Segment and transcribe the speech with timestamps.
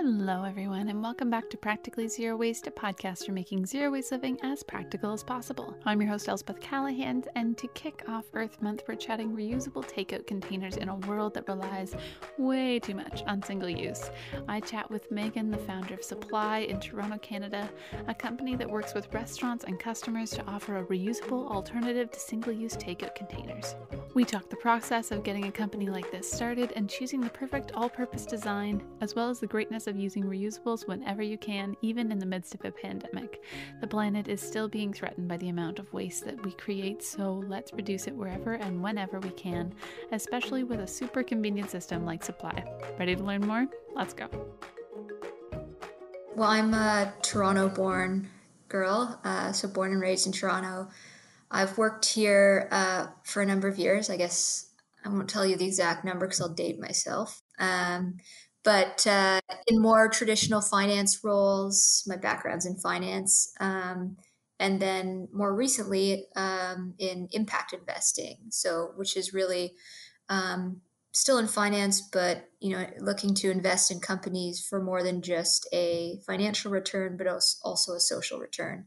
[0.00, 4.12] Hello, everyone, and welcome back to Practically Zero Waste, a podcast for making zero waste
[4.12, 5.76] living as practical as possible.
[5.84, 10.24] I'm your host, Elspeth Callahan, and to kick off Earth Month, we're chatting reusable takeout
[10.24, 11.96] containers in a world that relies
[12.38, 14.08] way too much on single use.
[14.46, 17.68] I chat with Megan, the founder of Suppli in Toronto, Canada,
[18.06, 22.52] a company that works with restaurants and customers to offer a reusable alternative to single
[22.52, 23.74] use takeout containers.
[24.14, 27.72] We talk the process of getting a company like this started and choosing the perfect
[27.74, 32.12] all purpose design, as well as the greatness of using reusables whenever you can, even
[32.12, 33.42] in the midst of a pandemic.
[33.80, 37.42] The planet is still being threatened by the amount of waste that we create, so
[37.48, 39.74] let's reduce it wherever and whenever we can,
[40.12, 42.64] especially with a super convenient system like Suppli.
[42.98, 43.66] Ready to learn more?
[43.96, 44.28] Let's go.
[46.36, 48.28] Well, I'm a Toronto born
[48.68, 50.88] girl, uh, so born and raised in Toronto.
[51.50, 54.10] I've worked here uh, for a number of years.
[54.10, 54.70] I guess
[55.04, 57.40] I won't tell you the exact number because I'll date myself.
[57.58, 58.18] Um,
[58.68, 64.18] but uh, in more traditional finance roles, my background's in finance, um,
[64.60, 68.36] and then more recently um, in impact investing.
[68.50, 69.72] So, which is really
[70.28, 75.22] um, still in finance, but you know, looking to invest in companies for more than
[75.22, 78.84] just a financial return, but also a social return.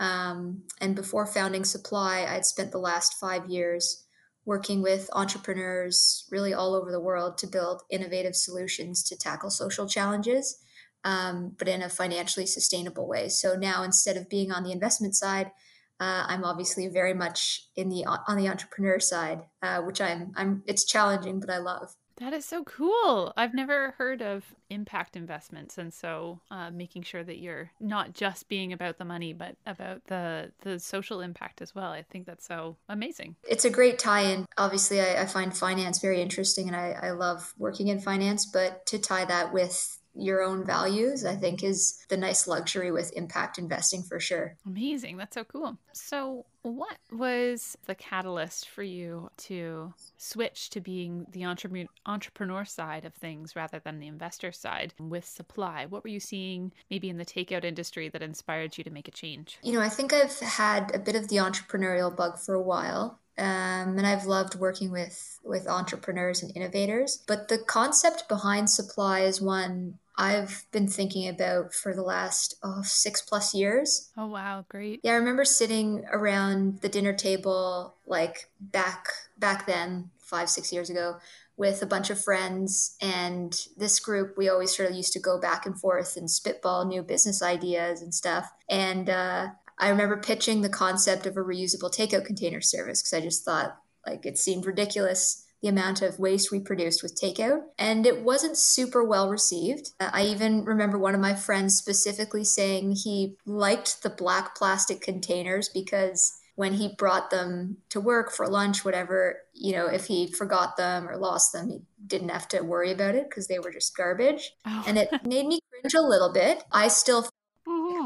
[0.00, 4.06] Um, and before founding Suppli, I'd spent the last five years
[4.48, 9.86] working with entrepreneurs really all over the world to build innovative solutions to tackle social
[9.86, 10.58] challenges,
[11.04, 13.28] um, but in a financially sustainable way.
[13.28, 15.52] So now instead of being on the investment side,
[16.00, 20.62] uh, I'm obviously very much in the on the entrepreneur side, uh, which I'm I'm
[20.66, 21.94] it's challenging, but I love.
[22.20, 23.32] That is so cool.
[23.36, 28.48] I've never heard of impact investments, and so uh, making sure that you're not just
[28.48, 31.90] being about the money, but about the the social impact as well.
[31.90, 33.36] I think that's so amazing.
[33.48, 34.46] It's a great tie-in.
[34.56, 38.46] Obviously, I, I find finance very interesting, and I, I love working in finance.
[38.46, 43.12] But to tie that with your own values, I think is the nice luxury with
[43.16, 44.56] impact investing for sure.
[44.66, 45.16] Amazing.
[45.16, 45.78] That's so cool.
[45.92, 53.04] So, what was the catalyst for you to switch to being the entre- entrepreneur side
[53.04, 55.88] of things rather than the investor side with Suppli?
[55.88, 59.12] What were you seeing maybe in the takeout industry that inspired you to make a
[59.12, 59.58] change?
[59.62, 63.20] You know, I think I've had a bit of the entrepreneurial bug for a while.
[63.38, 67.22] Um, and I've loved working with with entrepreneurs and innovators.
[67.26, 72.82] But the concept behind Suppli is one I've been thinking about for the last oh,
[72.82, 74.10] six plus years.
[74.16, 74.64] Oh, wow.
[74.68, 75.00] Great.
[75.04, 79.06] Yeah, I remember sitting around the dinner table like back
[79.38, 81.18] back then, five, six years ago,
[81.56, 82.96] with a bunch of friends.
[83.00, 86.84] And this group, we always sort of used to go back and forth and spitball
[86.84, 88.50] new business ideas and stuff.
[88.68, 93.20] And uh, I remember pitching the concept of a reusable takeout container service because I
[93.20, 98.06] just thought like it seemed ridiculous the amount of waste we produced with takeout, and
[98.06, 99.90] it wasn't super well received.
[99.98, 105.00] Uh, I even remember one of my friends specifically saying he liked the black plastic
[105.00, 110.26] containers because when he brought them to work for lunch, whatever, you know, if he
[110.32, 113.70] forgot them or lost them, he didn't have to worry about it because they were
[113.70, 114.52] just garbage.
[114.66, 114.84] Oh.
[114.86, 116.62] And it made me cringe a little bit.
[116.72, 117.28] I still.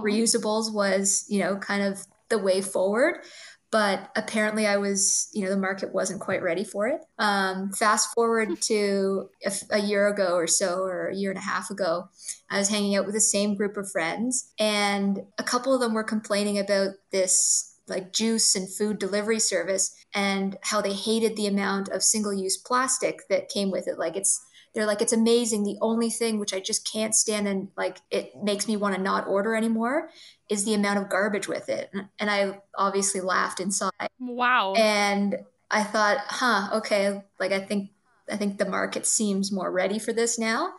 [0.03, 3.19] Reusables was, you know, kind of the way forward
[3.73, 7.01] but apparently I was, you know, the market wasn't quite ready for it.
[7.19, 11.43] Um, fast forward to a, a, year ago or so, or a year and a
[11.43, 12.05] half ago,
[12.51, 15.95] I was hanging out with the same group of friends, and a couple of them
[15.95, 21.47] were complaining about this like juice and food delivery service and how they hated the
[21.47, 23.99] amount of single use plastic that came with it.
[23.99, 24.39] Like it's,
[24.75, 25.65] they're like, it's amazing.
[25.65, 29.01] The only thing which I just can't stand and like it makes me want to
[29.01, 30.09] not order anymore
[30.49, 31.91] is the amount of garbage with it.
[32.19, 34.09] And I obviously laughed inside.
[34.19, 34.73] Wow.
[34.75, 35.37] And
[35.71, 37.91] I thought, huh, okay, like I think
[38.31, 40.73] I think the market seems more ready for this now.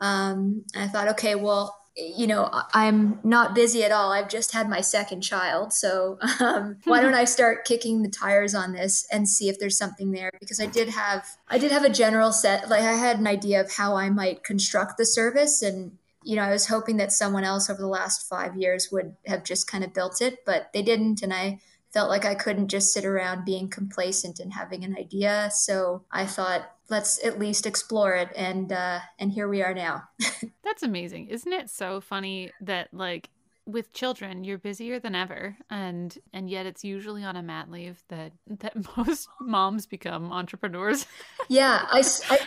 [0.00, 4.12] Um, and I thought, okay, well, you know, I'm not busy at all.
[4.12, 5.72] I've just had my second child.
[5.72, 9.76] So um, why don't I start kicking the tires on this and see if there's
[9.76, 10.30] something there?
[10.40, 13.60] Because I did have, I did have a general set, like I had an idea
[13.60, 15.62] of how I might construct the service.
[15.62, 19.16] And you know, I was hoping that someone else over the last five years would
[19.26, 21.22] have just kind of built it, but they didn't.
[21.22, 21.60] And I
[21.92, 25.50] felt like I couldn't just sit around being complacent and having an idea.
[25.52, 28.30] So I thought, let's at least explore it.
[28.36, 30.04] And, uh, and here we are now.
[30.64, 31.28] That's amazing.
[31.28, 33.30] Isn't it so funny that like
[33.66, 38.02] with children you're busier than ever and and yet it's usually on a mat leave
[38.08, 41.06] that that most moms become entrepreneurs
[41.48, 42.02] yeah i,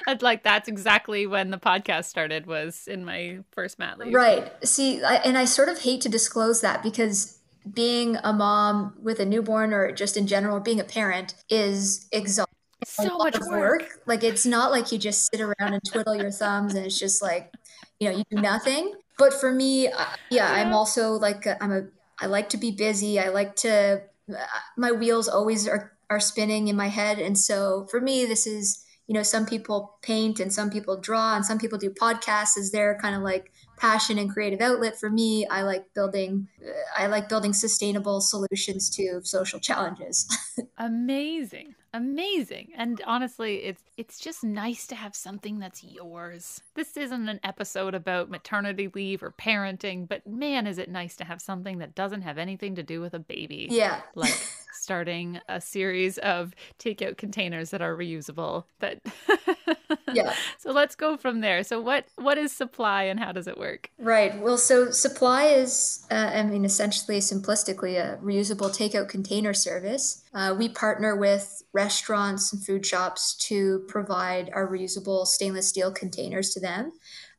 [0.07, 4.51] I like that's exactly when the podcast started was in my first mat leave right
[4.67, 7.39] see I, and i sort of hate to disclose that because
[7.71, 12.53] being a mom with a newborn or just in general being a parent is exhausting.
[12.81, 13.81] It's so much work.
[13.81, 13.89] work.
[14.05, 17.21] Like it's not like you just sit around and twiddle your thumbs and it's just
[17.21, 17.51] like
[17.99, 18.93] you know you do nothing.
[19.17, 21.83] But for me uh, yeah, i'm also like i am a
[22.19, 23.19] i like to be busy.
[23.19, 24.45] I like to uh,
[24.77, 27.19] my wheels always are are spinning in my head.
[27.19, 31.35] And so for me this is you know some people paint and some people draw
[31.35, 35.09] and some people do podcasts as their kind of like passion and creative outlet for
[35.09, 40.27] me i like building uh, i like building sustainable solutions to social challenges.
[40.77, 41.75] Amazing.
[41.93, 42.69] Amazing.
[42.75, 46.61] And honestly it's it's just nice to have something that's yours.
[46.73, 51.23] This isn't an episode about maternity leave or parenting but man is it nice to
[51.23, 53.67] have something that doesn't have anything to do with a baby.
[53.69, 54.01] Yeah.
[54.15, 54.33] Like
[54.73, 58.99] starting a series of takeout containers that are reusable but
[60.13, 60.33] yeah.
[60.57, 61.63] So let's go from there.
[61.63, 63.91] So what what is Suppli and how does it work?
[63.99, 64.39] Right.
[64.39, 70.23] Well so Suppli is uh, i mean essentially simplistically a reusable takeout container service.
[70.33, 76.51] Uh, we partner with restaurants and food shops to provide our reusable stainless steel containers
[76.51, 76.91] to them.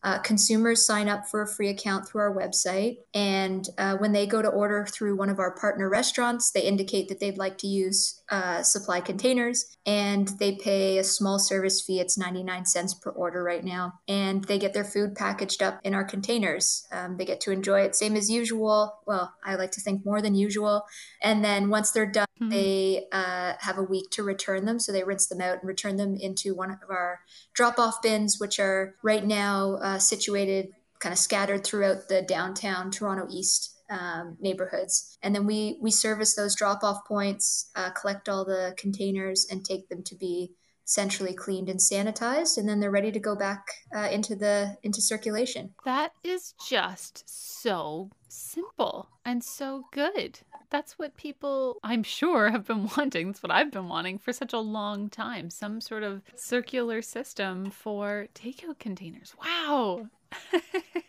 [0.02, 2.99] Uh, consumers sign up for a free account through our website.
[3.14, 7.08] And uh, when they go to order through one of our partner restaurants, they indicate
[7.08, 12.00] that they'd like to use uh, Suppli containers and they pay a small service fee.
[12.00, 14.00] It's 99 cents per order right now.
[14.09, 16.87] And they get their food packaged up in our containers.
[16.91, 18.99] Um, they get to enjoy it same as usual.
[19.06, 20.85] Well, I like to think more than usual.
[21.23, 22.50] And then once they're done, mm-hmm.
[22.50, 24.79] they uh, have a week to return them.
[24.81, 27.21] So they rinse them out and return them into one of our
[27.53, 30.69] drop off bins, which are right now uh, situated
[31.00, 35.19] kind of scattered throughout the downtown Toronto East um, neighborhoods.
[35.22, 39.64] And then we we service those drop off points, uh, collect all the containers, and
[39.64, 40.52] take them to be
[40.86, 43.64] centrally cleaned and sanitized and then they're ready to go back
[43.96, 50.40] uh, into the into circulation that is just so simple and so good
[50.75, 53.28] that's what people, I'm sure, have been wanting.
[53.28, 55.48] That's what I've been wanting for such a long time.
[55.48, 59.37] Some sort of circular system for takeout containers.
[59.40, 60.08] Wow.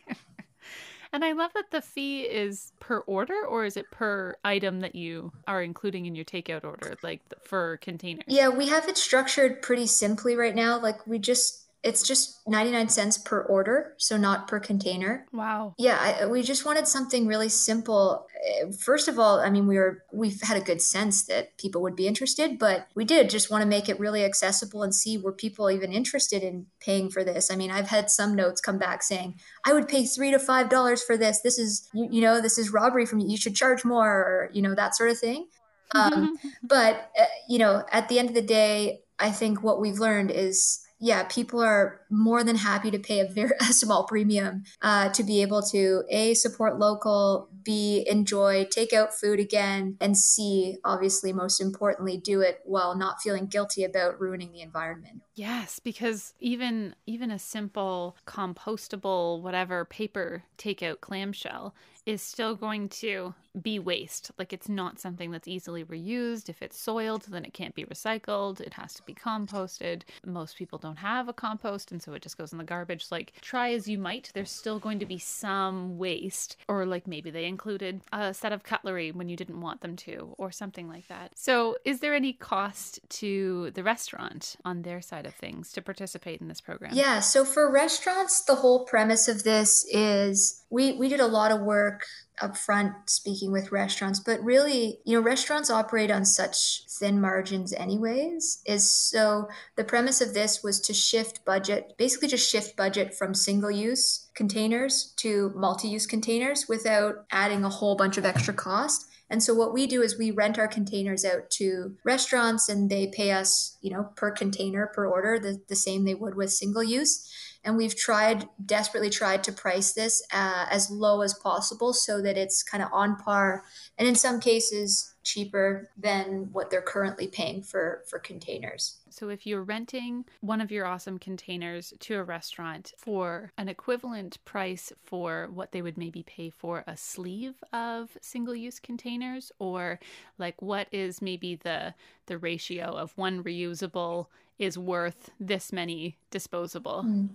[1.15, 4.95] and I love that the fee is per order, or is it per item that
[4.95, 8.25] you are including in your takeout order, like for containers?
[8.27, 10.77] Yeah, we have it structured pretty simply right now.
[10.77, 15.27] Like we just it's just 99 cents per order, so not per container.
[15.31, 15.75] Wow.
[15.77, 18.25] Yeah, I, we just wanted something really simple.
[18.43, 21.83] Eh, first of all, I mean, we were we've had a good sense that people
[21.83, 25.19] would be interested, but we did just want to make it really accessible and see
[25.19, 27.51] were people even interested in paying for this.
[27.51, 30.69] I mean, I've had some notes come back saying, "I would pay 3 to 5
[30.69, 31.41] dollars for this.
[31.41, 33.27] This is you, you know, this is robbery from you.
[33.29, 35.47] You should charge more," or you know, that sort of thing.
[35.93, 39.99] Um, but uh, you know, at the end of the day, I think what we've
[39.99, 44.63] learned is yeah, people are more than happy to pay a very a small premium
[44.81, 50.77] uh, to be able to a support local, b enjoy takeout food again, and c
[50.83, 55.21] obviously most importantly do it while not feeling guilty about ruining the environment.
[55.35, 61.75] Yes, because even even a simple compostable whatever paper takeout clamshell
[62.05, 64.31] is still going to be waste.
[64.37, 66.49] Like it's not something that's easily reused.
[66.49, 68.59] If it's soiled, then it can't be recycled.
[68.59, 70.03] It has to be composted.
[70.25, 73.07] Most people don't have a compost, and so it just goes in the garbage.
[73.11, 76.57] Like, try as you might, there's still going to be some waste.
[76.67, 80.35] Or, like, maybe they included a set of cutlery when you didn't want them to,
[80.37, 81.31] or something like that.
[81.35, 86.41] So, is there any cost to the restaurant on their side of things to participate
[86.41, 86.91] in this program?
[86.93, 87.19] Yeah.
[87.19, 91.61] So, for restaurants, the whole premise of this is we, we did a lot of
[91.61, 91.94] work
[92.41, 97.71] up front speaking with restaurants but really you know restaurants operate on such thin margins
[97.73, 99.47] anyways is so
[99.77, 104.25] the premise of this was to shift budget basically just shift budget from single use
[104.35, 109.07] containers to multi-use containers without adding a whole bunch of extra cost.
[109.29, 113.07] And so what we do is we rent our containers out to restaurants and they
[113.07, 116.83] pay us, you know, per container per order, the, the same they would with single
[116.83, 117.27] use
[117.65, 122.37] and we've tried desperately tried to price this uh, as low as possible so that
[122.37, 123.63] it's kind of on par.
[123.97, 128.97] And in some cases cheaper than what they're currently paying for for containers.
[129.09, 134.43] So if you're renting one of your awesome containers to a restaurant for an equivalent
[134.45, 139.99] price for what they would maybe pay for a sleeve of single-use containers or
[140.37, 141.93] like what is maybe the
[142.27, 144.27] the ratio of one reusable
[144.57, 147.03] is worth this many disposable?
[147.05, 147.29] Mm.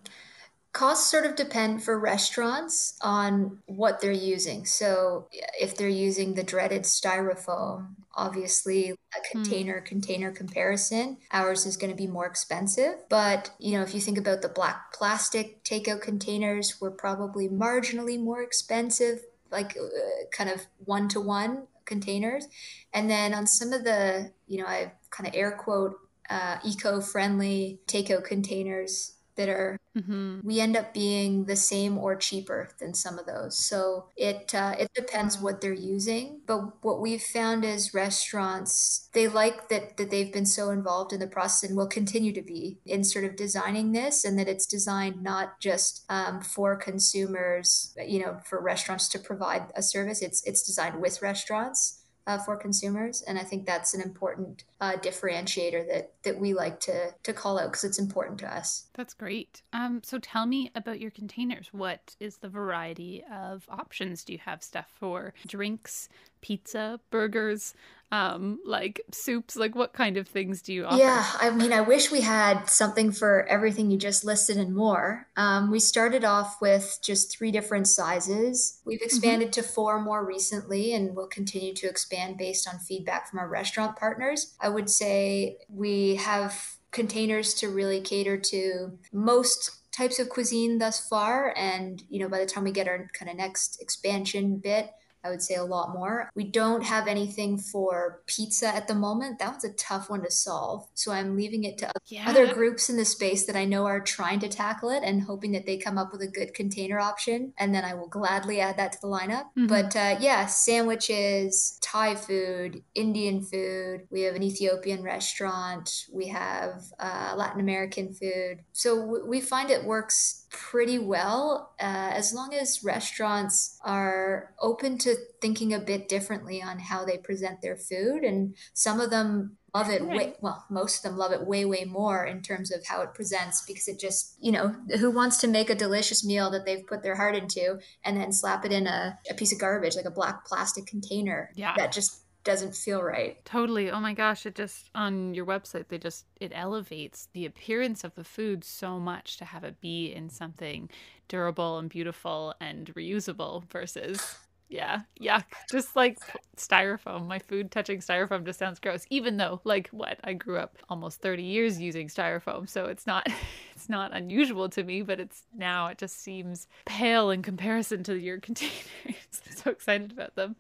[0.73, 4.65] Costs sort of depend for restaurants on what they're using.
[4.65, 5.27] So,
[5.61, 9.33] if they're using the dreaded styrofoam, obviously a hmm.
[9.33, 9.85] container mm.
[9.85, 12.95] container comparison, ours is going to be more expensive.
[13.09, 18.21] But, you know, if you think about the black plastic takeout containers, we're probably marginally
[18.21, 22.47] more expensive, like uh, kind of one to one containers.
[22.93, 25.99] And then on some of the, you know, I kind of air quote
[26.29, 30.41] uh, eco-friendly takeout containers that are mm-hmm.
[30.43, 33.59] we end up being the same or cheaper than some of those.
[33.59, 39.29] So it uh, it depends what they're using but what we've found is restaurants they
[39.29, 42.79] like that that they've been so involved in the process and will continue to be
[42.87, 48.21] in sort of designing this and that it's designed not just um, for consumers you
[48.21, 50.23] know for restaurants to provide a service.
[50.23, 52.00] It's it's designed with restaurants
[52.31, 53.23] uh, for consumers.
[53.23, 57.59] And I think that's an important uh, differentiator that that we like to to call
[57.59, 58.87] out because it's important to us.
[58.95, 59.63] That's great.
[59.73, 61.71] Um, so tell me about your containers.
[61.73, 64.23] What is the variety of options?
[64.23, 66.09] Do you have stuff for drinks,
[66.41, 67.75] pizza, burgers?
[68.13, 71.81] Um like soups like what kind of things do you offer yeah i mean i
[71.81, 76.61] wish we had something for everything you just listed and more um, we started off
[76.61, 79.05] with just three different sizes we've mm-hmm.
[79.05, 79.61] expanded mm-hmm.
[79.61, 83.97] to four more recently and we'll continue to expand based on feedback from our restaurant
[83.97, 90.79] partners i would say we have containers to really cater to most types of cuisine
[90.79, 94.57] thus far and you know by the time we get our kind of next expansion
[94.57, 94.91] bit
[95.25, 96.31] I would say a lot more.
[96.35, 99.39] We don't have anything for pizza at the moment.
[99.39, 100.87] That was a tough one to solve.
[100.95, 102.29] So I'm leaving it to yeah.
[102.29, 105.53] other groups in the space that I know are trying to tackle it and hoping
[105.53, 107.53] that they come up with a good container option.
[107.59, 109.45] And then I will gladly add that to the lineup.
[109.57, 109.67] Mm-hmm.
[109.67, 114.07] But uh, yeah, sandwiches, Thai food, Indian food.
[114.11, 116.07] We have an Ethiopian restaurant.
[116.13, 118.61] We have uh, Latin American food.
[118.73, 124.99] So w- we find it works pretty well uh, as long as restaurants are open
[124.99, 129.57] to thinking a bit differently on how they present their food and some of them
[129.73, 130.17] love it right.
[130.17, 133.15] way well most of them love it way way more in terms of how it
[133.15, 136.87] presents because it just you know who wants to make a delicious meal that they've
[136.87, 140.05] put their heart into and then slap it in a, a piece of garbage like
[140.05, 143.43] a black plastic container yeah that just doesn't feel right.
[143.45, 143.91] Totally.
[143.91, 148.15] Oh my gosh, it just on your website they just it elevates the appearance of
[148.15, 150.89] the food so much to have it be in something
[151.29, 154.39] durable and beautiful and reusable versus
[154.71, 155.45] yeah, yuck.
[155.69, 156.19] Just like
[156.57, 157.27] styrofoam.
[157.27, 159.05] My food touching styrofoam just sounds gross.
[159.11, 160.19] Even though like what?
[160.23, 163.27] I grew up almost 30 years using styrofoam, so it's not
[163.75, 168.15] it's not unusual to me, but it's now it just seems pale in comparison to
[168.17, 168.75] your containers.
[169.61, 170.57] So excited about them.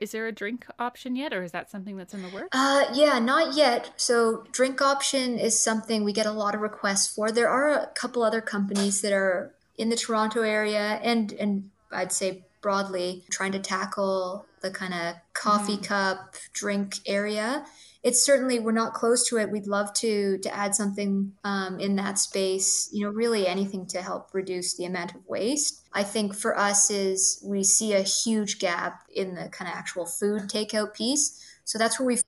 [0.00, 2.48] Is there a drink option yet, or is that something that's in the works?
[2.50, 3.92] Uh, yeah, not yet.
[3.96, 7.30] So, drink option is something we get a lot of requests for.
[7.30, 12.10] There are a couple other companies that are in the Toronto area, and and I'd
[12.10, 15.84] say broadly trying to tackle the kind of coffee mm.
[15.84, 17.64] cup drink area
[18.02, 19.50] it's certainly we're not close to it.
[19.50, 22.88] We'd love to to add something um, in that space.
[22.92, 25.86] You know, really anything to help reduce the amount of waste.
[25.92, 30.06] I think for us is we see a huge gap in the kind of actual
[30.06, 31.38] food takeout piece.
[31.64, 32.24] So that's where we feel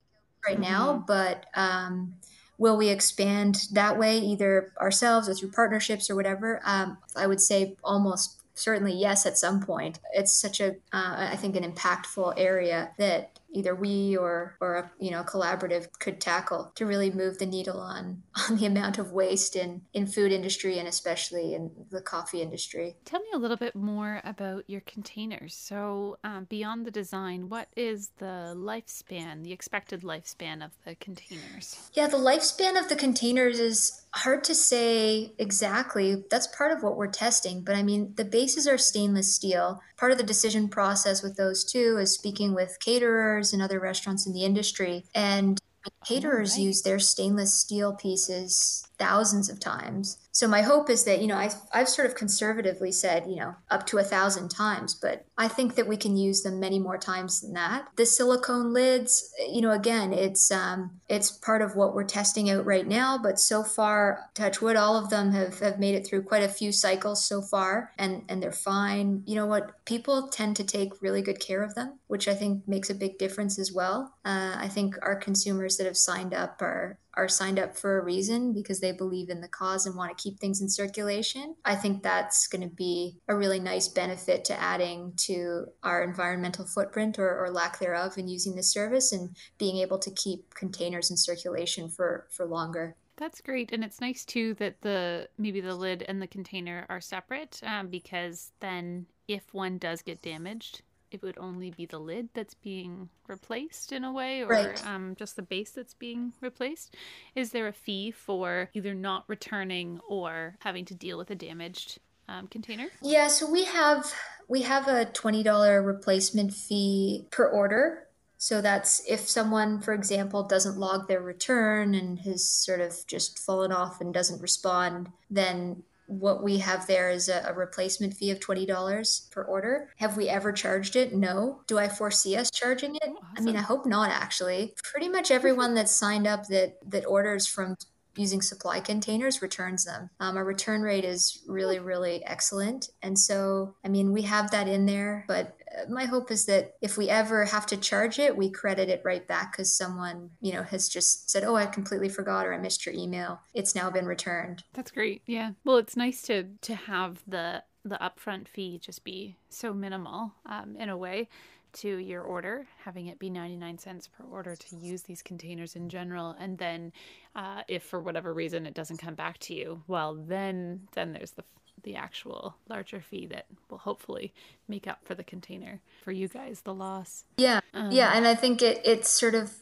[0.47, 0.93] right now.
[0.93, 1.05] Mm-hmm.
[1.07, 2.13] But um,
[2.57, 6.61] will we expand that way, either ourselves or through partnerships or whatever?
[6.63, 9.99] Um, I would say almost certainly yes at some point.
[10.13, 14.91] It's such a, uh, I think, an impactful area that either we or or a,
[14.99, 19.11] you know collaborative could tackle to really move the needle on on the amount of
[19.11, 22.95] waste in in food industry and especially in the coffee industry.
[23.05, 25.55] Tell me a little bit more about your containers.
[25.55, 31.89] So um, beyond the design, what is the lifespan, the expected lifespan of the containers?
[31.93, 36.23] Yeah, the lifespan of the containers is hard to say exactly.
[36.29, 37.61] That's part of what we're testing.
[37.61, 39.81] But I mean, the bases are stainless steel.
[39.97, 44.25] Part of the decision process with those two is speaking with caterers and other restaurants
[44.25, 45.05] in the industry.
[45.13, 45.59] And
[46.05, 46.63] caterers right.
[46.63, 50.17] use their stainless steel pieces thousands of times.
[50.35, 53.55] So my hope is that, you know, I, I've sort of conservatively said, you know,
[53.71, 56.97] up to a thousand times, but I think that we can use them many more
[56.97, 57.87] times than that.
[57.95, 62.65] The silicone lids, you know, again, it's um, it's part of what we're testing out
[62.65, 66.23] right now, but so far, touch wood, all of them have, have made it through
[66.23, 69.23] quite a few cycles so far and, and they're fine.
[69.25, 69.85] You know what?
[69.85, 73.17] People tend to take really good care of them, which I think makes a big
[73.17, 74.13] difference as well.
[74.25, 78.03] Uh, I think our consumers that have signed up are are signed up for a
[78.03, 81.55] reason because they believe in the cause and want to keep things in circulation.
[81.63, 86.65] I think that's going to be a really nice benefit to adding to our environmental
[86.65, 91.11] footprint or, or lack thereof in using this service and being able to keep containers
[91.11, 92.95] in circulation for, for longer.
[93.17, 96.99] That's great, and it's nice too that the maybe the lid and the container are
[96.99, 100.81] separate um, because then if one does get damaged,
[101.11, 104.85] it would only be the lid that's being replaced in a way or right.
[104.85, 106.95] um, just the base that's being replaced?
[107.35, 111.99] Is there a fee for either not returning or having to deal with a damaged
[112.27, 112.87] um, container?
[113.01, 114.11] Yeah so we have
[114.47, 118.03] we have a $20 replacement fee per order.
[118.37, 123.39] So that's if someone, for example, doesn't log their return and has sort of just
[123.39, 128.31] fallen off and doesn't respond, then what we have there is a, a, replacement fee
[128.31, 129.89] of $20 per order.
[129.97, 131.13] Have we ever charged it?
[131.13, 131.61] No.
[131.67, 133.09] Do I foresee us charging it?
[133.09, 133.25] Awesome.
[133.37, 134.73] I mean, I hope not actually.
[134.83, 137.75] Pretty much everyone that's signed up that that orders from
[138.17, 140.09] using Suppli containers returns them.
[140.19, 142.89] Um, our return rate is really, really excellent.
[143.01, 145.57] And so, I mean, we have that in there, but
[145.89, 149.27] my hope is that if we ever have to charge it, we credit it right
[149.27, 152.85] back because someone, you know, has just said, "Oh, I completely forgot," or "I missed
[152.85, 154.63] your email." It's now been returned.
[154.73, 155.21] That's great.
[155.25, 155.51] Yeah.
[155.63, 160.75] Well, it's nice to to have the the upfront fee just be so minimal um,
[160.77, 161.29] in a way
[161.75, 165.89] to your order, having it be 99 cents per order to use these containers in
[165.89, 166.35] general.
[166.39, 166.93] And then
[167.35, 171.31] uh, if for whatever reason it doesn't come back to you, well, then then there's
[171.31, 171.43] the
[171.85, 174.33] the actual larger fee that will hopefully
[174.67, 178.35] make up for the container for you guys the loss yeah um, yeah and i
[178.35, 179.53] think it it's sort of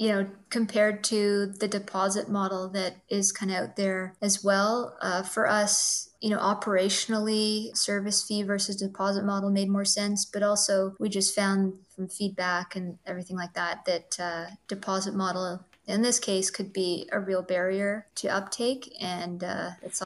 [0.00, 4.96] you know, compared to the deposit model that is kind of out there as well.
[5.02, 10.42] Uh, for us, you know, operationally, service fee versus deposit model made more sense, but
[10.42, 16.00] also we just found from feedback and everything like that that uh, deposit model in
[16.00, 20.02] this case could be a real barrier to uptake, and uh, it's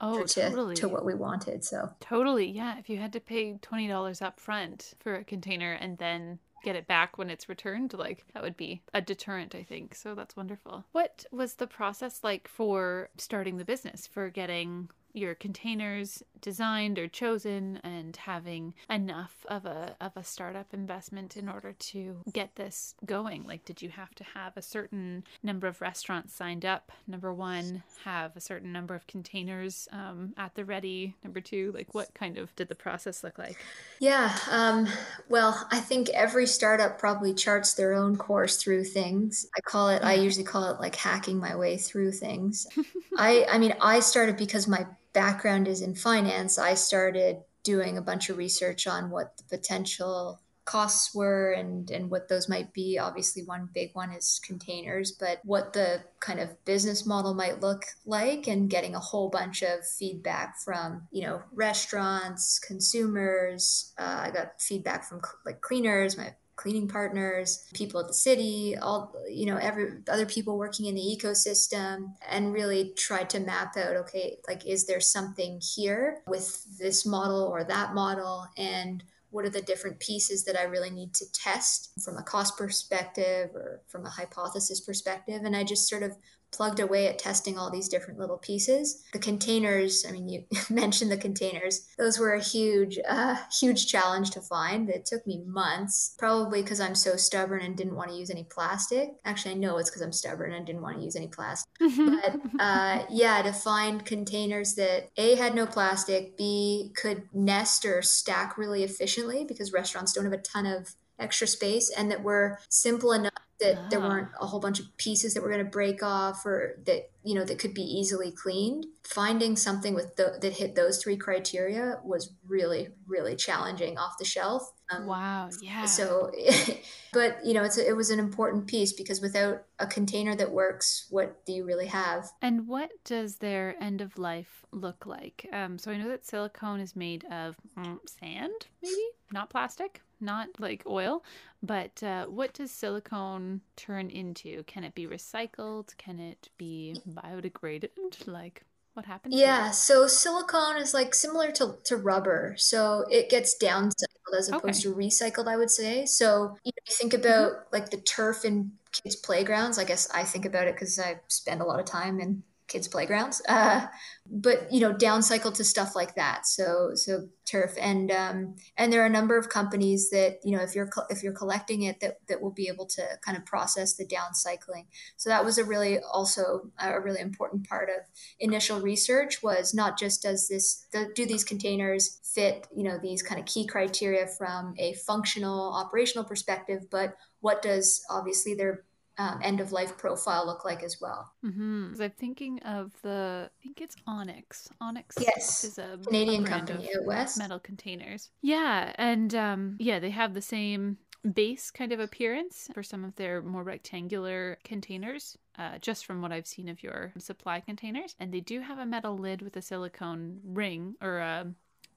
[0.00, 0.74] oh, to, totally.
[0.76, 1.64] to what we wanted.
[1.64, 2.78] So totally, yeah.
[2.78, 6.76] If you had to pay twenty dollars up front for a container and then get
[6.76, 10.36] it back when it's returned like that would be a deterrent i think so that's
[10.36, 16.98] wonderful what was the process like for starting the business for getting your containers designed
[16.98, 22.56] or chosen and having enough of a of a startup investment in order to get
[22.56, 23.44] this going?
[23.44, 26.90] Like did you have to have a certain number of restaurants signed up?
[27.06, 31.14] Number one have a certain number of containers um, at the ready?
[31.22, 33.58] Number two like what kind of did the process look like?
[34.00, 34.88] Yeah um,
[35.28, 39.46] well i think every startup probably charts their own course through things.
[39.56, 42.66] I call it i usually call it like hacking my way through things.
[43.16, 48.02] I i mean i started because my background is in finance, I started doing a
[48.02, 52.98] bunch of research on what the potential costs were and and what those might be.
[52.98, 57.84] Obviously one big one is containers but what the kind of business model might look
[58.06, 63.92] like and getting a whole bunch of feedback from you know restaurants consumers.
[63.98, 69.14] Uh, i got feedback from like cleaners my cleaning partners, people at the city, all
[69.28, 73.96] you know, every other people working in the ecosystem, and really tried to map out
[73.96, 79.50] okay, like is there something here with this model or that model, and what are
[79.50, 84.04] the different pieces that I really need to test from a cost perspective or from
[84.04, 86.12] a hypothesis perspective, and I just sort of
[86.52, 89.02] plugged away at testing all these different little pieces.
[89.12, 91.88] The containers, I mean, you mentioned the containers.
[91.98, 94.88] Those were a huge, uh, huge challenge to find.
[94.88, 98.44] It took me months, probably because I'm so stubborn and didn't want to use any
[98.44, 99.10] plastic.
[99.24, 101.70] Actually, I know it's because I'm stubborn and didn't want to use any plastic.
[101.80, 108.02] but uh, yeah, to find containers that A, had no plastic, B, could nest or
[108.02, 112.58] stack really efficiently because restaurants don't have a ton of extra space and that were
[112.68, 113.86] simple enough that oh.
[113.90, 117.10] there weren't a whole bunch of pieces that were going to break off or that
[117.24, 118.86] you know that could be easily cleaned.
[119.04, 124.24] Finding something with the, that hit those three criteria was really really challenging off the
[124.24, 124.72] shelf.
[124.90, 125.86] Um, wow yeah.
[125.86, 126.30] so
[127.14, 130.50] but you know it's a, it was an important piece because without a container that
[130.50, 132.30] works what do you really have?
[132.42, 135.48] And what does their end of life look like?
[135.52, 138.96] Um, so i know that silicone is made of mm, sand maybe?
[139.32, 141.24] Not plastic not like oil.
[141.62, 144.62] But uh, what does silicone turn into?
[144.64, 145.96] Can it be recycled?
[145.96, 147.90] Can it be biodegraded?
[148.26, 148.62] Like,
[148.94, 149.34] what happens?
[149.34, 152.54] Yeah, so silicone is like similar to, to rubber.
[152.58, 154.94] So it gets downcycled as opposed okay.
[154.94, 156.06] to recycled, I would say.
[156.06, 157.68] So you, know, you think about mm-hmm.
[157.72, 159.78] like the turf in kids' playgrounds.
[159.78, 162.88] I guess I think about it because I spend a lot of time in kids
[162.88, 163.86] playgrounds uh,
[164.26, 166.46] but you know downcycle to stuff like that.
[166.46, 170.62] So so turf and um, and there are a number of companies that you know
[170.62, 173.94] if you're if you're collecting it that that will be able to kind of process
[173.94, 178.06] the downcycling so that was a really also a really important part of
[178.38, 183.40] initial research was not just does this do these containers fit you know these kind
[183.40, 188.84] of key criteria from a functional operational perspective but what does obviously their
[189.18, 191.30] um, end of life profile look like as well.
[191.44, 192.00] Mm-hmm.
[192.00, 194.68] I'm thinking of the, I think it's Onyx.
[194.80, 195.64] Onyx yes.
[195.64, 197.38] is a Canadian a company out west.
[197.38, 198.30] Metal containers.
[198.40, 200.98] Yeah, and um, yeah, they have the same
[201.34, 205.36] base kind of appearance for some of their more rectangular containers.
[205.58, 208.86] Uh, just from what I've seen of your Suppli containers, and they do have a
[208.86, 211.46] metal lid with a silicone ring or a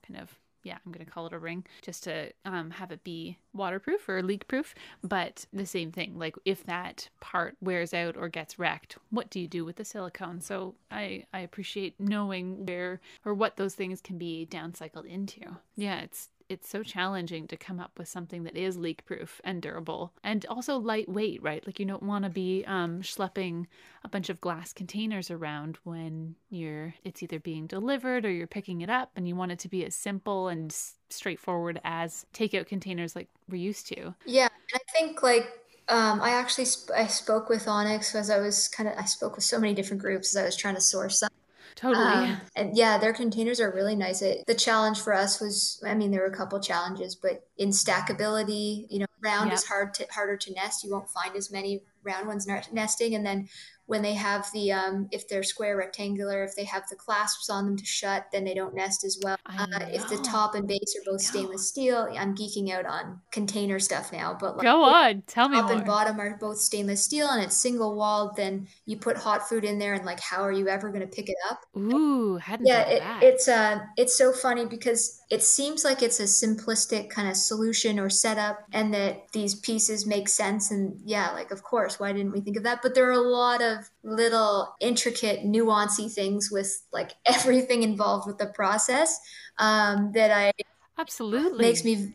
[0.06, 3.04] kind of yeah, I'm going to call it a ring just to um, have it
[3.04, 4.74] be waterproof or leak proof.
[5.02, 9.38] But the same thing, like if that part wears out or gets wrecked, what do
[9.38, 10.40] you do with the silicone?
[10.40, 15.56] So I, I appreciate knowing where or what those things can be downcycled into.
[15.76, 19.62] Yeah, it's it's so challenging to come up with something that is leak proof and
[19.62, 21.66] durable and also lightweight, right?
[21.66, 23.66] Like you don't want to be um, schlepping
[24.04, 28.80] a bunch of glass containers around when you're it's either being delivered or you're picking
[28.80, 30.74] it up, and you want it to be as simple and
[31.10, 34.14] straightforward as takeout containers like we're used to.
[34.24, 35.48] Yeah, I think like
[35.88, 39.36] um, I actually sp- I spoke with Onyx as I was kind of I spoke
[39.36, 41.30] with so many different groups as I was trying to source some
[41.76, 42.04] Totally.
[42.04, 44.22] Um, and yeah, their containers are really nice.
[44.22, 47.68] It, the challenge for us was, I mean, there were a couple challenges, but in
[47.68, 49.58] stackability, you know, round yep.
[49.58, 50.82] is hard to harder to nest.
[50.82, 53.48] You won't find as many round ones nesting, and then
[53.86, 57.66] when they have the um, if they're square rectangular if they have the clasps on
[57.66, 59.36] them to shut then they don't nest as well.
[59.46, 63.78] Uh, if the top and base are both stainless steel i'm geeking out on container
[63.78, 65.22] stuff now but like, go on.
[65.26, 65.78] Tell me top more.
[65.78, 69.64] and bottom are both stainless steel and it's single walled then you put hot food
[69.64, 71.60] in there and like how are you ever going to pick it up?
[71.76, 76.24] Ooh hadn't yeah it, it's uh it's so funny because it seems like it's a
[76.24, 81.50] simplistic kind of solution or setup and that these pieces make sense and yeah like
[81.50, 82.80] of course why didn't we think of that?
[82.82, 88.26] But there are a lot of of little intricate, nuancy things with like everything involved
[88.26, 89.18] with the process
[89.58, 90.52] um, that I
[90.98, 92.14] absolutely makes me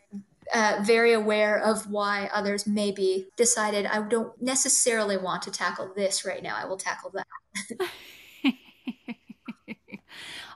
[0.52, 6.24] uh, very aware of why others maybe decided I don't necessarily want to tackle this
[6.24, 6.56] right now.
[6.56, 7.26] I will tackle that.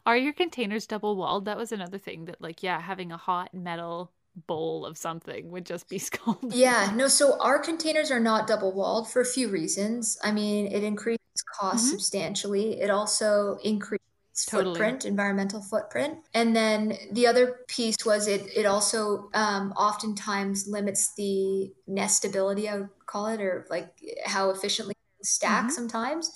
[0.06, 1.46] Are your containers double walled?
[1.46, 4.12] That was another thing that, like, yeah, having a hot metal
[4.46, 6.52] bowl of something would just be scalding.
[6.52, 10.18] Yeah, no, so our containers are not double walled for a few reasons.
[10.22, 11.20] I mean, it increases
[11.58, 11.92] cost mm-hmm.
[11.92, 12.80] substantially.
[12.80, 14.00] It also increases
[14.44, 14.74] totally.
[14.74, 16.18] footprint, environmental footprint.
[16.34, 22.80] And then the other piece was it it also um, oftentimes limits the nestability, I
[22.80, 23.88] would call it, or like
[24.24, 25.70] how efficiently stack mm-hmm.
[25.70, 26.32] sometimes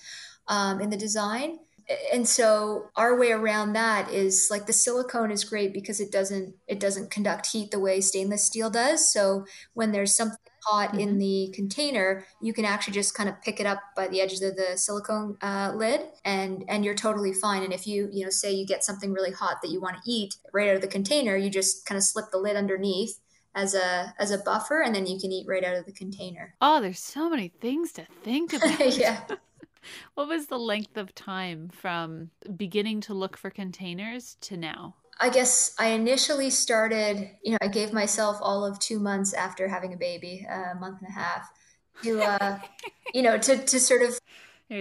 [0.48, 1.58] um, in the design
[2.12, 6.54] and so our way around that is like the silicone is great because it doesn't
[6.68, 9.12] it doesn't conduct heat the way stainless steel does.
[9.12, 11.00] So when there's something hot mm-hmm.
[11.00, 14.42] in the container you can actually just kind of pick it up by the edges
[14.42, 17.62] of the silicone uh, lid and and you're totally fine.
[17.62, 20.10] And if you you know say you get something really hot that you want to
[20.10, 23.18] eat right out of the container you just kind of slip the lid underneath
[23.54, 26.54] as a as a buffer and then you can eat right out of the container.
[26.60, 28.96] Oh there's so many things to think about.
[28.96, 29.22] yeah
[30.14, 34.94] what was the length of time from beginning to look for containers to now?
[35.20, 39.68] I guess I initially started, you know, I gave myself all of two months after
[39.68, 41.50] having a baby, a month and a half,
[42.02, 42.58] to, uh,
[43.14, 44.18] you know, to, to sort of,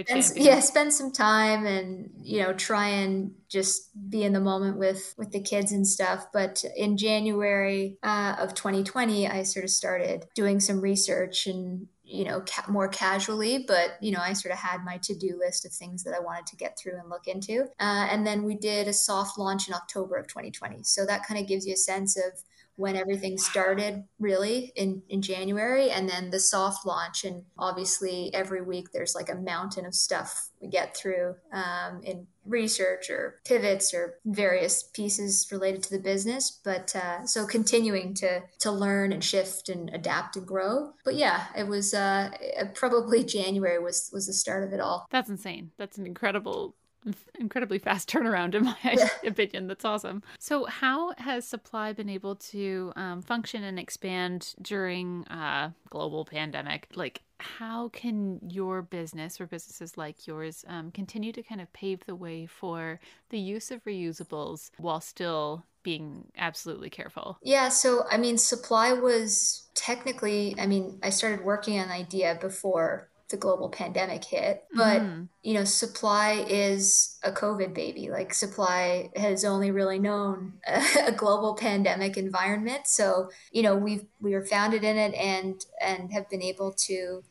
[0.06, 4.78] spend, yeah, spend some time and, you know, try and just be in the moment
[4.78, 6.28] with, with the kids and stuff.
[6.32, 12.24] But in January uh, of 2020, I sort of started doing some research and you
[12.24, 15.72] know, ca- more casually, but you know, I sort of had my to-do list of
[15.72, 17.62] things that I wanted to get through and look into.
[17.78, 20.82] Uh, and then we did a soft launch in October of 2020.
[20.82, 22.32] So that kind of gives you a sense of
[22.80, 27.24] when everything started really in, in January and then the soft launch.
[27.24, 32.26] And obviously, every week there's like a mountain of stuff we get through um, in
[32.46, 36.58] research or pivots or various pieces related to the business.
[36.64, 40.94] But uh, so continuing to, to learn and shift and adapt and grow.
[41.04, 42.30] But yeah, it was uh,
[42.74, 45.06] probably January was, was the start of it all.
[45.10, 45.72] That's insane.
[45.76, 46.74] That's an incredible
[47.38, 48.76] incredibly fast turnaround in my
[49.24, 49.66] opinion.
[49.66, 50.22] That's awesome.
[50.38, 56.24] So how has Suppli been able to um, function and expand during a uh, global
[56.24, 56.88] pandemic?
[56.94, 62.04] Like how can your business or businesses like yours um, continue to kind of pave
[62.04, 67.38] the way for the use of reusables while still being absolutely careful?
[67.42, 73.08] Yeah so i mean Suppli was technically i mean i started working on idea before
[73.30, 74.64] the global pandemic hit.
[74.74, 75.28] But, mm.
[75.42, 78.10] you know, Suppli is a COVID baby.
[78.10, 82.86] Like, Suppli has only really known a, a, global pandemic environment.
[82.86, 87.22] So, you know, we've, we were founded in it and, and have been able to,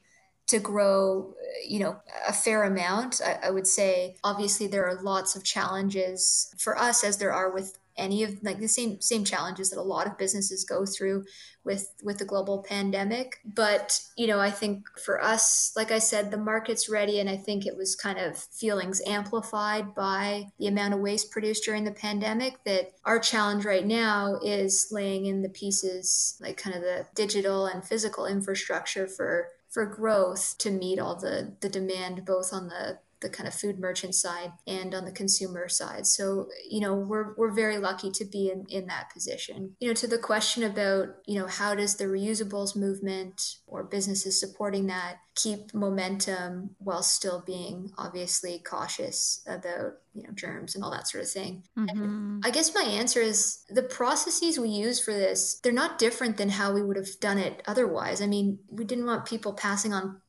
[0.47, 1.33] to grow,
[1.67, 3.21] you know, a fair amount.
[3.23, 7.51] I, I would say, obviously, there are lots of challenges for us as there are
[7.51, 11.25] with any of like the same same challenges that a lot of businesses go through
[11.63, 13.39] with with the global pandemic.
[13.45, 17.37] But you know i think for us like i said the market's ready and i
[17.37, 21.91] think it was kind of feelings amplified by the amount of waste produced during the
[21.91, 27.05] pandemic that our challenge right now is laying in the pieces like kind of the
[27.15, 32.67] digital and physical infrastructure for for growth to meet all the the demand both on
[32.67, 36.07] the the kind of food merchant side and on the consumer side.
[36.07, 39.75] So, you know, we're, we're very lucky to be in, in that position.
[39.79, 44.39] You know, to the question about, you know, how does the reusables movement or businesses
[44.39, 50.91] supporting that keep momentum while still being obviously cautious about you know germs and all
[50.91, 52.39] that sort of thing mm-hmm.
[52.43, 56.49] i guess my answer is the processes we use for this they're not different than
[56.49, 60.19] how we would have done it otherwise i mean we didn't want people passing on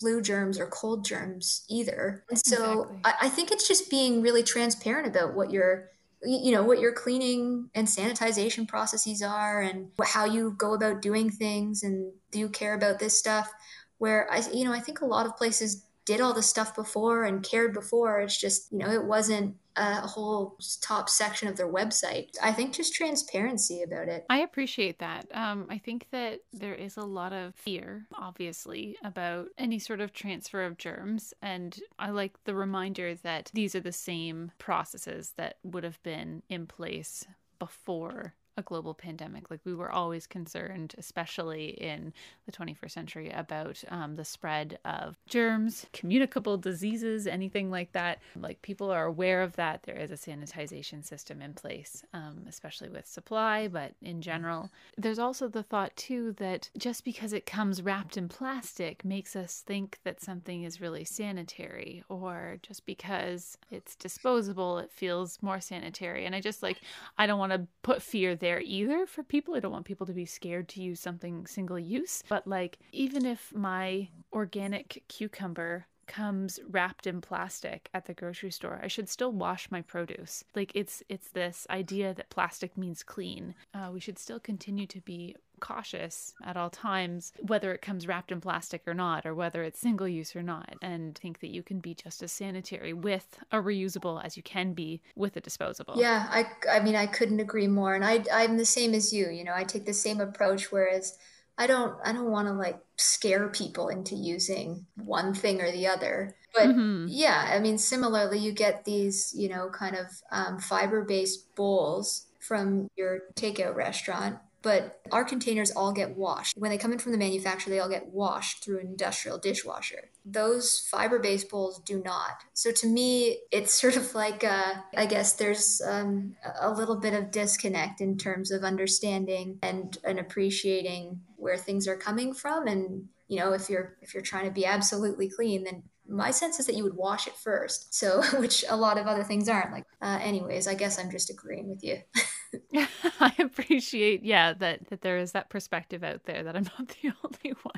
[0.00, 3.00] flu germs or cold germs either and so exactly.
[3.04, 5.90] I, I think it's just being really transparent about what you're
[6.22, 11.28] you know what your cleaning and sanitization processes are and how you go about doing
[11.28, 13.50] things and do you care about this stuff
[13.98, 17.24] where I, you know, I think a lot of places did all this stuff before
[17.24, 18.20] and cared before.
[18.20, 22.36] It's just, you know, it wasn't a whole top section of their website.
[22.42, 24.24] I think just transparency about it.
[24.30, 25.26] I appreciate that.
[25.32, 30.12] Um, I think that there is a lot of fear, obviously, about any sort of
[30.12, 31.34] transfer of germs.
[31.42, 36.42] And I like the reminder that these are the same processes that would have been
[36.48, 37.26] in place
[37.58, 39.50] before a global pandemic.
[39.50, 42.12] Like we were always concerned, especially in
[42.46, 48.18] the 21st century, about um, the spread of germs, communicable diseases, anything like that.
[48.36, 49.82] Like people are aware of that.
[49.82, 54.70] There is a sanitization system in place, um, especially with Suppli, but in general.
[54.96, 59.62] There's also the thought, too, that just because it comes wrapped in plastic makes us
[59.66, 66.26] think that something is really sanitary, or just because it's disposable, it feels more sanitary.
[66.26, 66.80] And I just like,
[67.18, 69.54] I don't want to put fear there either for people.
[69.54, 72.22] I don't want people to be scared to use something single use.
[72.28, 78.80] But like, even if my organic cucumber comes wrapped in plastic at the grocery store
[78.82, 83.54] i should still wash my produce like it's it's this idea that plastic means clean
[83.74, 88.30] uh, we should still continue to be cautious at all times, whether it comes wrapped
[88.30, 91.62] in plastic or not, or whether it's single use or not, and think that you
[91.62, 95.94] can be just as sanitary with a reusable as you can be with a disposable.
[95.96, 97.94] Yeah, I, I mean, I couldn't agree more.
[97.94, 99.30] And I, I'm the same as you.
[99.30, 101.16] You know, I take the same approach, whereas
[101.56, 105.86] I don't, I don't want to like scare people into using one thing or the
[105.86, 106.34] other.
[106.54, 107.06] But mm-hmm.
[107.08, 112.26] yeah, I mean, similarly, you get these, you know, kind of um, fiber based bowls
[112.40, 116.56] from your takeout restaurant but our containers all get washed.
[116.56, 120.08] When they come in from the manufacturer, they all get washed through an industrial dishwasher.
[120.24, 122.44] Those fiber based bowls do not.
[122.54, 127.12] So to me, it's sort of like, uh, I guess there's um, a little bit
[127.12, 132.66] of disconnect in terms of understanding and, and appreciating where things are coming from.
[132.66, 136.58] And, you know, if you're, if you're trying to be absolutely clean, then my sense
[136.58, 137.94] is that you would wash it first.
[137.94, 139.72] So, which a lot of other things aren't.
[139.72, 141.98] Like, uh, anyways, I guess I'm just agreeing with you.
[143.20, 147.12] I appreciate, yeah, that that there is that perspective out there that I'm not the
[147.24, 147.74] only one.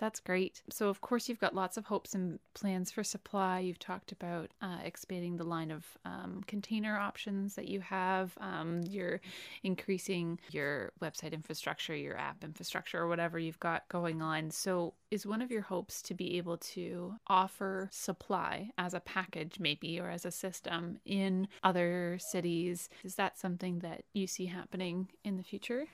[0.00, 0.62] That's great.
[0.70, 3.66] So, of course, you've got lots of hopes and plans for Suppli.
[3.66, 8.32] You've talked about uh, expanding the line of um, container options that you have.
[8.40, 9.20] Um, you're
[9.62, 14.50] increasing your website infrastructure, your app infrastructure, or whatever you've got going on.
[14.50, 19.60] So, is one of your hopes to be able to offer Suppli as a package,
[19.60, 22.88] maybe, or as a system in other cities?
[23.04, 25.86] Is that something that you see happening in the future?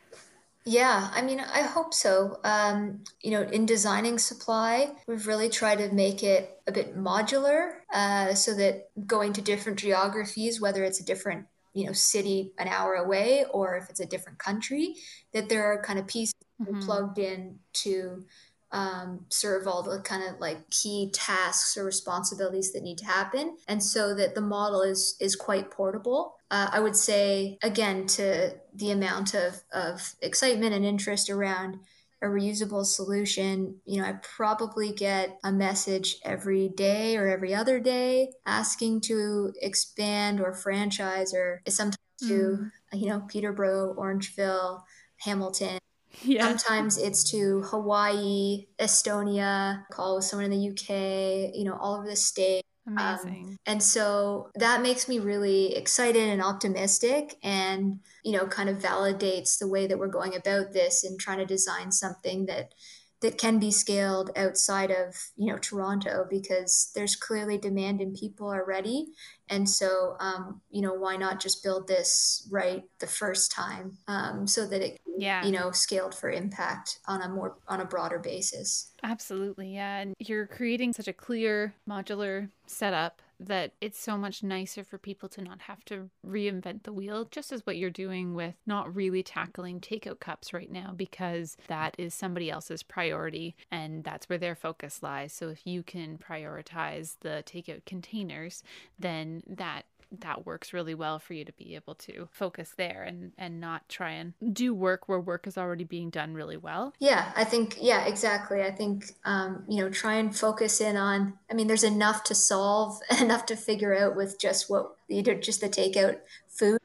[0.65, 2.41] Yeah, I mean, I hope so.
[2.45, 7.77] Um, you know, in designing Suppli, we've really tried to make it a bit modular
[7.93, 12.67] uh, so that going to different geographies, whether it's a different you know city an
[12.67, 14.97] hour away or if it's a different country
[15.33, 16.81] that there are kind of pieces mm-hmm.
[16.81, 18.25] plugged in to
[18.71, 23.57] um, serve all the kind of like key tasks or responsibilities that need to happen
[23.67, 28.53] and so that the model is is quite portable uh, i would say again to
[28.75, 31.79] the amount of, of excitement and interest around
[32.21, 37.81] a reusable solution you know i probably get a message every day or every other
[37.81, 42.29] day asking to expand or franchise or sometimes mm.
[42.29, 44.83] to you know peterborough orangeville
[45.17, 45.79] hamilton
[46.23, 46.49] yeah.
[46.49, 52.07] Sometimes it's to Hawaii, Estonia, call with someone in the UK, you know, all over
[52.07, 52.63] the state.
[52.87, 53.45] Amazing.
[53.45, 58.79] Um, and so that makes me really excited and optimistic and, you know, kind of
[58.79, 62.73] validates the way that we're going about this and trying to design something that
[63.21, 68.49] that can be scaled outside of you know Toronto because there's clearly demand and people
[68.49, 69.09] are ready.
[69.51, 74.47] And so um, you know why not just build this right the first time um,
[74.47, 75.45] so that it yeah.
[75.45, 78.91] you know scaled for impact on a more on a broader basis?
[79.03, 79.99] Absolutely yeah.
[79.99, 85.29] And you're creating such a clear modular setup that it's so much nicer for people
[85.31, 89.23] to not have to reinvent the wheel, just as what you're doing with not really
[89.23, 94.55] tackling takeout cups right now, because that is somebody else's priority and that's where their
[94.55, 95.33] focus lies.
[95.33, 98.63] So if you can prioritize the takeout containers,
[98.99, 99.85] then that
[100.21, 103.89] that works really well for you to be able to focus there and and not
[103.89, 106.95] try and do work where work is already being done really well.
[106.99, 108.63] Yeah i think yeah exactly.
[108.63, 112.35] I think um, you know try and focus in on i mean there's enough to
[112.35, 116.19] solve enough to figure out with just what either just the takeout
[116.49, 116.79] food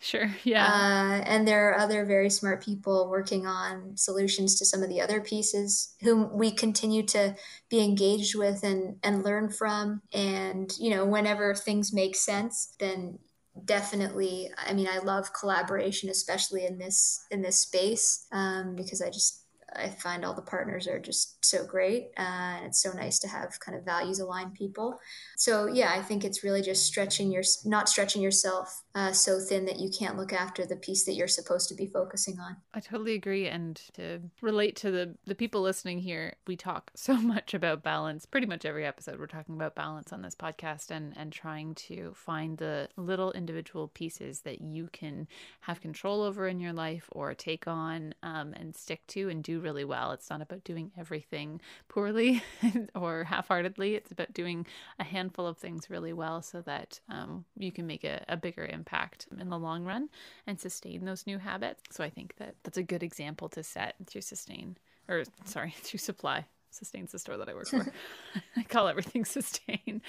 [0.00, 0.30] Sure.
[0.44, 0.64] Yeah.
[0.66, 5.00] Uh, and there are other very smart people working on solutions to some of the
[5.00, 7.36] other pieces whom we continue to
[7.68, 10.00] be engaged with and, and learn from.
[10.14, 13.18] And, you know, whenever things make sense, then
[13.64, 19.10] definitely, I mean, I love collaboration, especially in this, in this space, um, because I
[19.10, 19.42] just,
[19.78, 22.08] I find all the partners are just so great.
[22.18, 24.98] Uh, and it's so nice to have kind of values aligned people.
[25.36, 29.64] So yeah, I think it's really just stretching your, not stretching yourself uh, so thin
[29.66, 32.56] that you can't look after the piece that you're supposed to be focusing on.
[32.74, 33.48] I totally agree.
[33.48, 38.26] And to relate to the, the people listening here, we talk so much about balance.
[38.26, 42.12] Pretty much every episode, we're talking about balance on this podcast and, and trying to
[42.14, 45.28] find the little individual pieces that you can
[45.60, 49.60] have control over in your life or take on um, and stick to and do
[49.66, 50.12] really well.
[50.12, 52.40] It's not about doing everything poorly
[52.94, 54.64] or half heartedly, it's about doing
[55.00, 58.64] a handful of things really well so that um, you can make a, a bigger
[58.64, 60.08] impact in the long run
[60.46, 61.82] and sustain those new habits.
[61.90, 64.76] So I think that that's a good example to set to sustain,
[65.08, 66.44] or sorry, to Suppli.
[66.70, 67.86] Sustain's the store that I work for.
[68.56, 70.02] I call everything sustain.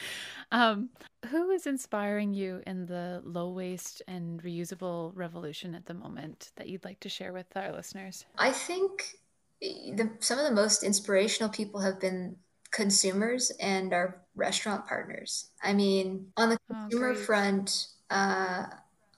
[0.51, 0.89] Um,
[1.29, 6.67] who is inspiring you in the low waste and reusable revolution at the moment that
[6.67, 8.25] you'd like to share with our listeners?
[8.37, 9.15] I think
[9.61, 12.35] the, some of the most inspirational people have been
[12.71, 15.49] consumers and our restaurant partners.
[15.63, 18.65] I mean, on the oh, consumer oh, front, uh,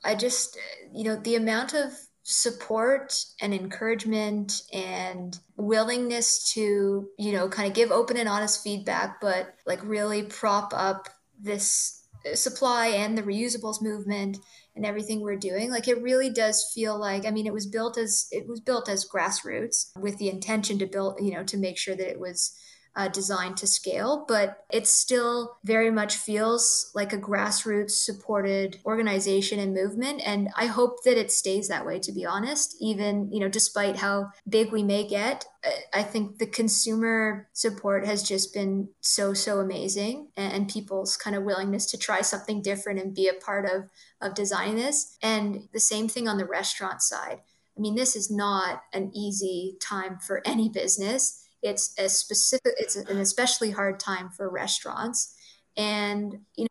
[0.04, 0.58] I just,
[0.94, 1.92] you know, the amount of
[2.24, 9.20] support and encouragement and willingness to, you know, kind of give open and honest feedback,
[9.20, 11.10] but like really prop up
[11.42, 14.38] this Suppli and the reusables movement
[14.76, 17.98] and everything we're doing like it really does feel like i mean it was built
[17.98, 21.78] as it was built as grassroots with the intention to build you know to make
[21.78, 22.54] sure that it was
[22.96, 29.60] uh, designed to scale, but it still very much feels like a grassroots supported organization
[29.60, 30.22] and movement.
[30.26, 33.98] And I hope that it stays that way, to be honest, even, you know, despite
[33.98, 35.46] how big we may get.
[35.94, 41.44] I think the consumer support has just been so, so amazing and people's kind of
[41.44, 43.90] willingness to try something different and be a part of,
[44.22, 45.18] of designing this.
[45.22, 47.40] And the same thing on the restaurant side.
[47.78, 52.96] I mean, this is not an easy time for any business it's a specific it's
[52.96, 55.36] an especially hard time for restaurants
[55.78, 56.68] and you know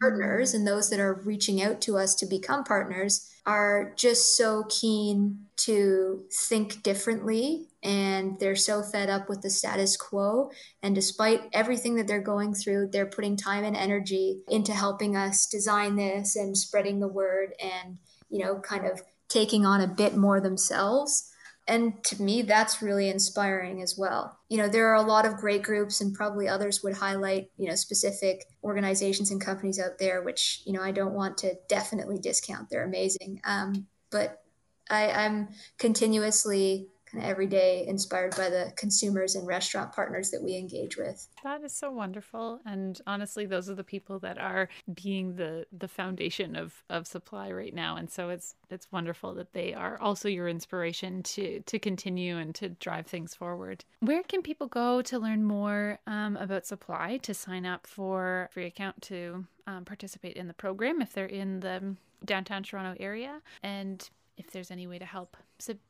[0.00, 4.64] partners and those that are reaching out to us to become partners are just so
[4.68, 10.50] keen to think differently and they're so fed up with the status quo.
[10.82, 15.46] And despite everything that they're going through they're putting time and energy into helping us
[15.46, 17.98] design this and spreading the word and
[18.30, 21.29] you know kind of taking on a bit more themselves
[21.70, 24.38] and to me that's really inspiring as well.
[24.48, 27.68] You know there are a lot of great groups and probably others would highlight you
[27.68, 32.18] know specific organizations and companies out there which you know i don't want to definitely
[32.18, 32.68] discount.
[32.68, 33.40] They're amazing.
[33.44, 34.42] Um, but
[34.90, 40.42] I, i'm continuously kind of every day inspired by the consumers and restaurant partners that
[40.42, 41.26] we engage with.
[41.42, 42.60] That is so wonderful.
[42.64, 47.56] And honestly, those are the people that are being the the foundation of of Suppli
[47.56, 47.96] right now.
[47.96, 52.54] And so it's it's wonderful that they are also your inspiration to to continue and
[52.56, 53.84] to drive things forward.
[54.00, 58.66] Where can people go to learn more um, about Suppli to sign up for free
[58.66, 64.10] account to um, participate in the program if they're in the downtown Toronto area and
[64.40, 65.36] if there's any way to help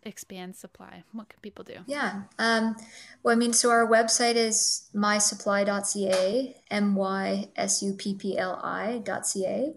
[0.02, 1.76] expand Suppli, what can people do?
[1.86, 2.22] Yeah.
[2.38, 2.76] Um,
[3.22, 8.60] well, I mean, so our website is mysuppli.ca, M Y S U P P L
[8.62, 9.72] I.ca.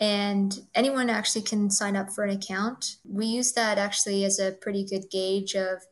[0.00, 2.96] And anyone actually can sign up for an account.
[3.04, 5.82] We use that actually as a pretty good gauge of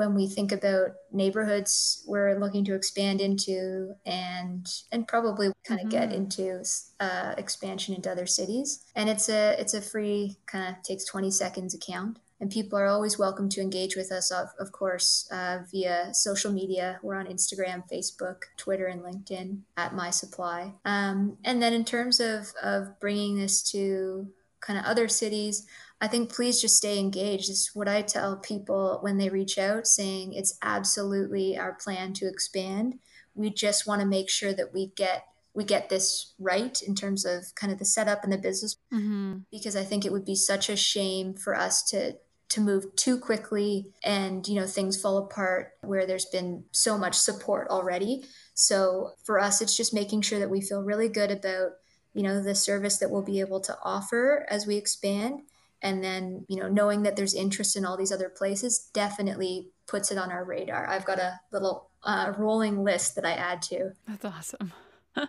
[0.00, 5.88] when we think about neighborhoods we're looking to expand into and and probably kind of
[5.88, 5.98] mm-hmm.
[5.98, 6.64] get into
[7.00, 8.82] uh, expansion into other cities.
[8.96, 12.18] And it's a it's a free kind of takes 20 seconds account.
[12.40, 16.50] And people are always welcome to engage with us of, of course uh, via social
[16.50, 16.98] media.
[17.02, 20.72] We're on instagram facebook twitter and linkedin at my Suppli.
[20.86, 24.28] Um, and then in terms of of bringing this to
[24.60, 25.66] kind of other cities
[26.00, 27.50] I think please just stay engaged.
[27.50, 32.14] This is what I tell people when they reach out, saying it's absolutely our plan
[32.14, 32.98] to expand.
[33.34, 37.24] We just want to make sure that we get we get this right in terms
[37.24, 39.38] of kind of the setup and the business Mm-hmm.
[39.50, 42.16] because I think it would be such a shame for us to
[42.50, 47.14] to move too quickly and you know things fall apart where there's been so much
[47.16, 48.24] support already.
[48.54, 51.72] So for us it's just making sure that we feel really good about
[52.14, 55.42] you know the service that we'll be able to offer as we expand
[55.82, 60.10] and then you know knowing that there's interest in all these other places definitely puts
[60.10, 60.86] it on our radar.
[60.88, 63.90] I've got a little uh, rolling list that I add to.
[64.06, 64.72] That's awesome.
[65.16, 65.28] well,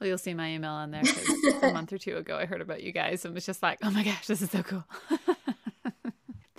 [0.00, 1.02] you'll see my email on there
[1.62, 3.90] a month or two ago I heard about you guys and was just like, oh
[3.90, 4.84] my gosh, this is so cool.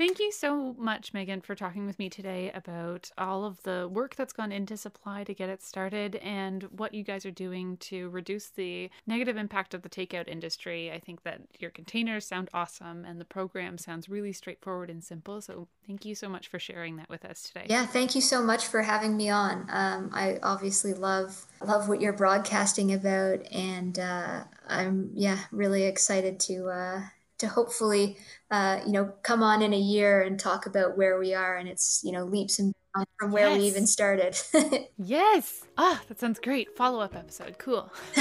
[0.02, 4.16] Thank you so much, Megan, for talking with me today about all of the work
[4.16, 8.10] that's gone into Suppli to get it started and what you guys are doing to
[8.10, 10.92] reduce the negative impact of the takeout industry.
[10.92, 15.40] I think that your containers sound awesome and the program sounds really straightforward and simple.
[15.40, 17.68] So thank you so much for sharing that with us today.
[17.70, 19.68] Yeah, thank you so much for having me on.
[19.70, 26.40] Um, I obviously love love what you're broadcasting about, and uh, I'm yeah really excited
[26.40, 27.02] to uh,
[27.42, 28.18] to hopefully
[28.50, 31.68] uh, you know come on in a year and talk about where we are and
[31.68, 32.74] it's you know leaps and
[33.20, 34.38] from where we even started.
[34.98, 35.64] Yes.
[35.84, 36.76] Ah, that sounds great.
[36.78, 37.58] Follow up episode.
[37.58, 37.92] Cool.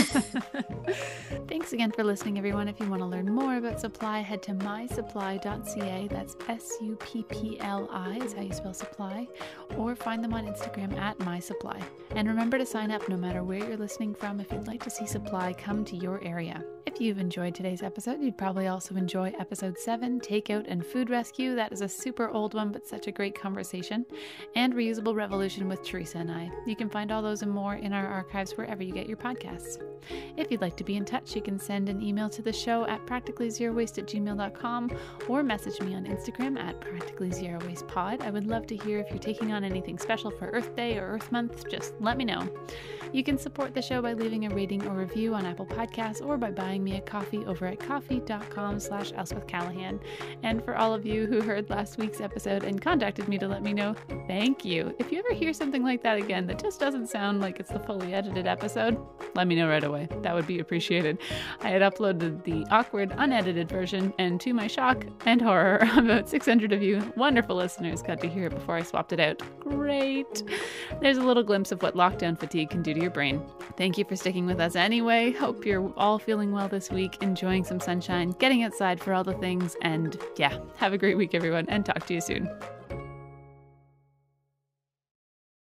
[1.47, 2.69] Thanks again for listening, everyone.
[2.69, 6.09] If you want to learn more about Suppli, head to mysuppli.ca.
[6.09, 9.29] That's S U P P L I is how you spell Suppli.
[9.77, 11.83] Or find them on Instagram at mysuppli.
[12.17, 14.91] And remember to sign up no matter where you're listening from if you'd like to
[14.91, 16.65] see Suppli come to your area.
[16.87, 21.55] If you've enjoyed today's episode, you'd probably also enjoy episode 7, Takeout and Food Rescue.
[21.55, 24.05] That is a super old one, but such a great conversation.
[24.57, 26.51] And Reusable Revolution with Teresa and I.
[26.67, 29.83] You can find all those more in our archives wherever you get your podcasts.
[30.37, 32.87] If you'd like to be in touch, you can send an email to the show
[32.87, 34.91] at practicallyzerowaste at gmail.com
[35.29, 38.23] or message me on Instagram at practicallyzerowastepod.
[38.23, 41.07] I would love to hear if you're taking on anything special for Earth Day or
[41.07, 41.69] Earth Month.
[41.69, 42.49] Just let me know.
[43.13, 46.37] You can support the show by leaving a rating or review on Apple Podcasts or
[46.37, 49.99] by buying me a coffee over at ko-fi.com slash Elspeth Callahan.
[50.45, 53.63] And for all of you who heard last week's episode and contacted me to let
[53.63, 53.97] me know,
[54.29, 54.95] thank you.
[55.01, 57.79] If you ever hear something like that again that just doesn't sound like it's the
[57.79, 58.99] fully edited episode,
[59.37, 60.09] let me know right away.
[60.23, 61.17] That would be appreciated.
[61.61, 66.73] I had uploaded the awkward, unedited version, and to my shock and horror, about 600
[66.73, 69.41] of you wonderful listeners got to hear it before I swapped it out.
[69.61, 70.43] Great.
[71.01, 73.41] There's a little glimpse of what lockdown fatigue can do to your brain.
[73.77, 75.31] Thank you for sticking with us anyway.
[75.31, 79.35] Hope you're all feeling well this week, enjoying some sunshine, getting outside for all the
[79.35, 82.51] things, and yeah, have a great week, everyone, and talk to you soon.